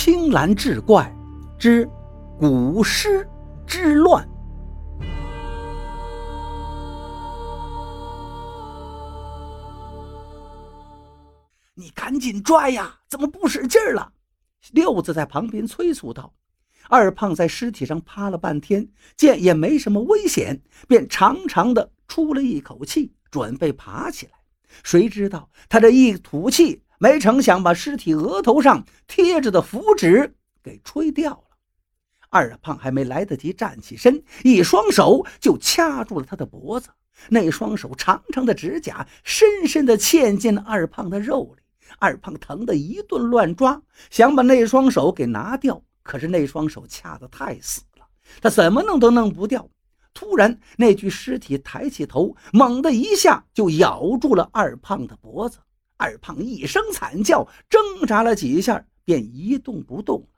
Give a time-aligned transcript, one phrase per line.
[0.00, 1.12] 青蓝志怪
[1.58, 1.84] 之
[2.38, 3.28] 古尸
[3.66, 4.24] 之乱。
[11.74, 13.00] 你赶紧拽呀！
[13.08, 14.12] 怎么不使劲了？
[14.70, 16.32] 六子在旁边催促道。
[16.88, 24.32] 二胖在尸体上趴了半天，见也没什么危险，便长长的出了一口气，准备爬起来。
[24.84, 31.44] 谁知道他这一吐气，没成想把尸体额头上贴着的符纸给吹掉了。
[32.28, 36.90] 二胖还没来得及站起身，一双手就掐住了他的脖子。
[37.28, 41.62] 那双手长长的指甲深深地嵌进了二胖的肉里。
[41.98, 48.04] 二胖疼得一顿乱抓，想把那双手给拿掉，可是那双手掐得太死了，
[48.42, 49.66] 他怎么弄都弄不掉。
[50.12, 55.58] 突然，那具尸体抬起头，猛地一下就咬住了二胖的脖子。
[55.98, 60.28] 二胖一声惨叫，挣扎了几下，便一动不动了。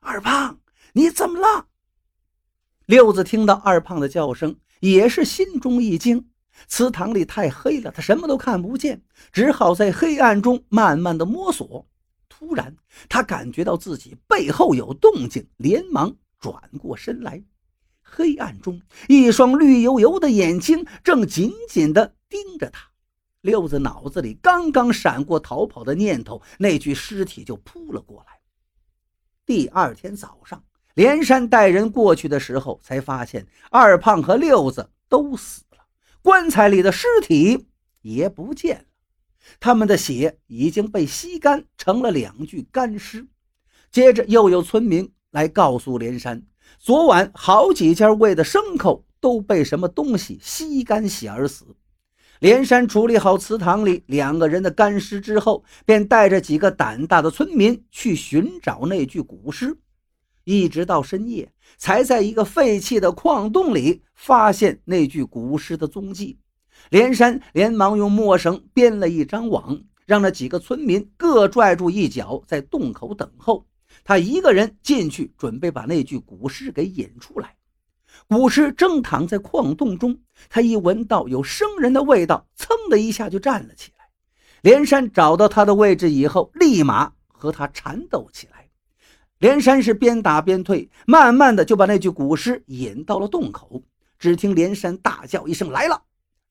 [0.00, 0.60] 二胖，
[0.92, 1.66] 你怎么了？
[2.86, 6.28] 六子听到二胖的叫声，也是心中一惊。
[6.68, 11.88] 祠堂里太黑了，他什么都看不见，只好在黑暗中慢慢的摸索。
[12.28, 12.76] 突然，
[13.08, 17.42] 他感觉到自己背后有动静，连忙转过身来。
[18.00, 22.91] 黑暗中，一双绿油油的眼睛正紧紧地盯着他。
[23.42, 28.38] 六子脑子里刚刚闪过逃跑的念头，那具尸体就扑了过来。
[29.44, 35.78] 第二天早上，连山带人过去的时候，才发现二胖和六子都死了。
[36.22, 37.66] 棺材里的尸体
[38.00, 38.84] 也不见了，
[39.58, 43.26] 他们的血已经被吸干，成了两具干尸。
[43.90, 46.46] 接着又有村民来告诉连山，
[46.78, 51.66] 昨晚好几家喂的牲口都被什么东西吸干血而死。
[52.42, 59.78] 连山处理好祠堂里两个人的干尸之后，便带着几个胆大的村民去寻找那具古尸。
[60.42, 61.48] 一直到深夜，
[61.78, 66.36] 才在一个废弃的矿洞里发现那具古尸的踪迹。
[66.90, 73.64] 连山连忙用墨绳编了一张网，让那几个村民各拽住一角，在洞口等候。
[74.02, 77.54] 他一个人进去，准备把那具古尸给引出来。
[78.28, 80.18] 古尸正躺在矿洞中，
[80.48, 84.04] 他一闻到有生人的味道，噌的一下就站了起来。
[84.62, 88.68] 连山找到他的位置以后，立马和他缠斗起来。
[89.38, 93.82] 连山是边打边退，慢慢的就把那具古尸引到了洞口。
[94.18, 96.00] 只听连山大叫一声：“来了！”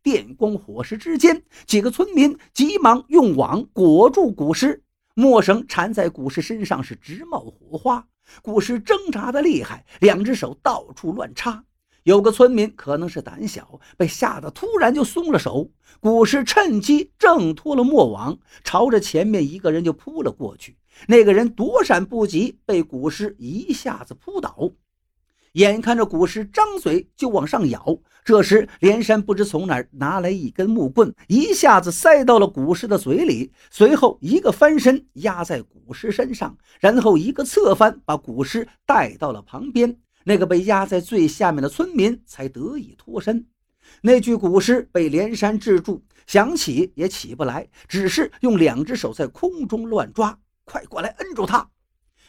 [0.04, 4.84] 电光火石之间，几个村民急忙用网裹住古尸，
[5.14, 8.08] 墨绳缠在古尸身上是直冒火花。
[8.42, 11.64] 古尸挣扎的厉害，两只手到处乱插。
[12.04, 15.70] 有个村民可能是胆小，被吓得突然就松了手。
[16.00, 20.78] 古尸趁机挣脱了墨网，朝着前面一个人就扑了过去。
[21.08, 24.72] 那个人躲闪不及，被古尸一下子扑倒。
[25.54, 33.52] 眼看着古尸张嘴就往上咬，这时连山不知从哪儿拿来一根木棍，一下子塞到了古尸的嘴里。
[33.70, 39.98] 随后一个翻身压在古尸身上，然后一个侧翻把古尸带到了旁边。
[40.24, 43.48] 那个被压在最下面的村民才得以脱身。
[44.02, 50.38] 那具古尸被连山制住，想起也起不来，只是用两只手在空中乱抓。
[50.64, 51.68] 快过来摁住他！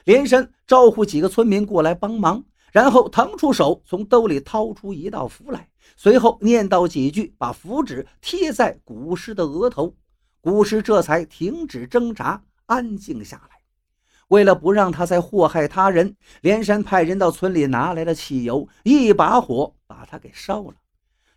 [0.05, 9.95] 连山招呼几个村民过来帮忙，然后腾出手，从兜里掏出一道符来，随后念叨几句，把符纸贴在古尸的额头，
[10.41, 13.59] 古尸这才停止挣扎，安静下来。
[14.29, 20.75] 为了不让他再祸害他人，连山派人到村里拿来了汽油，一把火把他给烧了。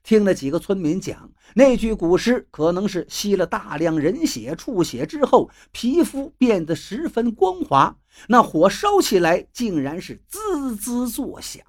[0.05, 11.65] 听了几个村民讲，那具古尸可能是吸了大量人血、畜血之后，皮肤变得十分光滑，那火烧起来竟然是滋滋作响。